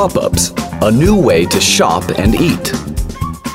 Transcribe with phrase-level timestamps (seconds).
[0.00, 2.72] Pop ups, a new way to shop and eat.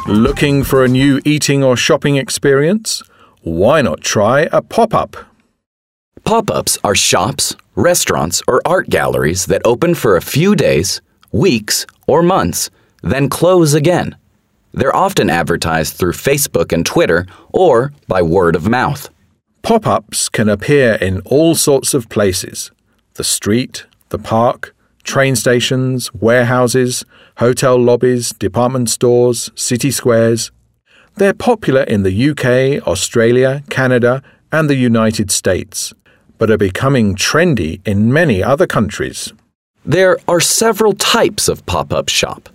[0.05, 3.01] Looking for a new eating or shopping experience?
[3.41, 5.17] Why not try a pop up?
[6.23, 11.01] Pop ups are shops, restaurants, or art galleries that open for a few days,
[11.31, 12.69] weeks, or months,
[13.01, 14.15] then close again.
[14.71, 19.09] They're often advertised through Facebook and Twitter or by word of mouth.
[19.63, 22.69] Pop ups can appear in all sorts of places
[23.15, 24.74] the street, the park,
[25.05, 27.05] train stations, warehouses,
[27.37, 30.51] hotel lobbies, department stores, city squares.
[31.15, 35.93] They're popular in the UK, Australia, Canada, and the United States,
[36.37, 39.31] but are becoming trendy in many other countries.
[39.85, 42.49] There are several types of pop up shop.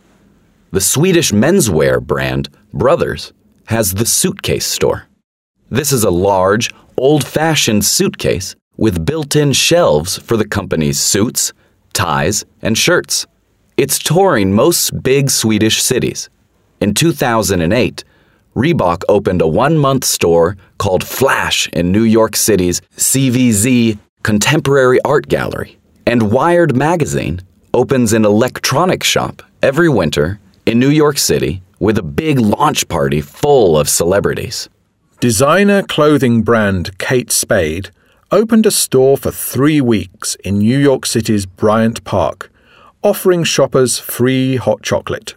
[0.73, 3.33] The Swedish menswear brand, Brothers,
[3.67, 5.07] has the suitcase store.
[5.71, 11.53] This is a large, old fashioned suitcase with built in shelves for the company's suits,
[11.93, 13.27] ties, and shirts.
[13.77, 16.29] It's touring most big Swedish cities.
[16.81, 18.05] In 2008,
[18.57, 25.29] Reebok opened a one month store called Flash in New York City's CVZ Contemporary Art
[25.29, 25.79] Gallery.
[26.07, 27.41] And Wired Magazine
[27.73, 33.21] opens an electronic shop every winter in New York City with a big launch party
[33.21, 34.69] full of celebrities.
[35.21, 37.91] Designer clothing brand Kate Spade
[38.33, 42.53] opened a store for three weeks in New York City's Bryant Park,
[43.03, 45.35] offering shoppers free hot chocolate.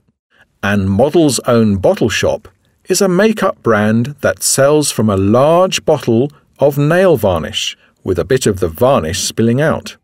[0.61, 2.47] And Model's Own Bottle Shop
[2.85, 8.25] is a makeup brand that sells from a large bottle of nail varnish with a
[8.25, 9.97] bit of the varnish spilling out.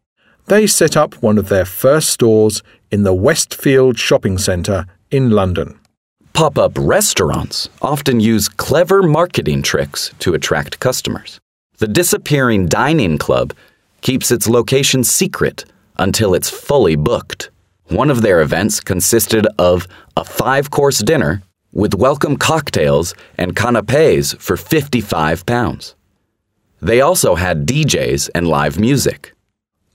[0.47, 5.79] They set up one of their first stores in the Westfield Shopping Centre in London.
[6.33, 11.39] Pop up restaurants often use clever marketing tricks to attract customers.
[11.79, 13.53] The disappearing dining club
[14.01, 15.63] keeps its location secret
[15.97, 17.51] until it's fully booked.
[17.87, 24.33] One of their events consisted of a five course dinner with welcome cocktails and canapes
[24.33, 25.95] for 55 pounds.
[26.81, 29.33] They also had DJs and live music.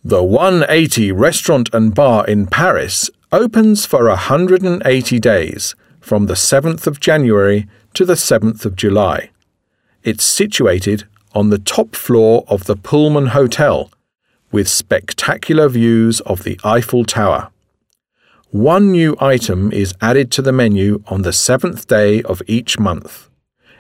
[0.03, 6.99] The 180 restaurant and bar in Paris opens for 180 days from the 7th of
[6.99, 9.29] January to the 7th of July.
[10.03, 13.91] It's situated on the top floor of the Pullman Hotel
[14.53, 17.51] with spectacular views of the Eiffel Tower.
[18.51, 23.29] One new item is added to the menu on the seventh day of each month.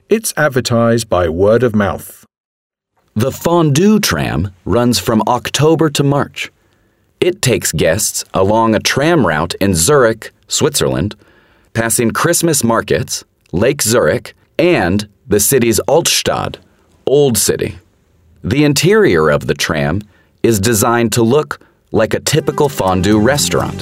[0.08, 2.26] It's advertised by word of mouth.
[3.14, 6.50] The fondue tram runs from October to March.
[7.20, 11.14] It takes guests along a tram route in Zurich, Switzerland,
[11.72, 13.22] passing Christmas markets,
[13.52, 16.56] Lake Zurich, and the city's Altstadt,
[17.06, 17.78] Old City.
[18.42, 20.02] The interior of the tram
[20.42, 21.60] is designed to look
[21.92, 23.80] like a typical fondue restaurant.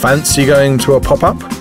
[0.00, 1.57] Fancy going to a pop up?